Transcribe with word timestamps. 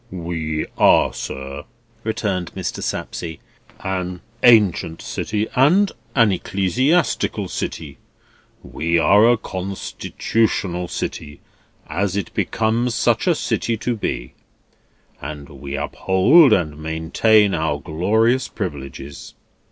"We 0.09 0.65
are, 0.79 1.13
sir," 1.13 1.63
returned 2.03 2.55
Mr. 2.55 2.81
Sapsea, 2.81 3.37
"an 3.81 4.21
ancient 4.41 4.99
city, 4.99 5.45
and 5.55 5.91
an 6.15 6.31
ecclesiastical 6.31 7.47
city. 7.47 7.99
We 8.63 8.97
are 8.97 9.29
a 9.31 9.37
constitutional 9.37 10.87
city, 10.87 11.39
as 11.85 12.15
it 12.17 12.33
becomes 12.33 12.95
such 12.95 13.27
a 13.27 13.35
city 13.35 13.77
to 13.77 13.95
be, 13.95 14.33
and 15.21 15.47
we 15.49 15.75
uphold 15.77 16.51
and 16.51 16.79
maintain 16.79 17.53
our 17.53 17.79
glorious 17.79 18.47
privileges." 18.47 19.35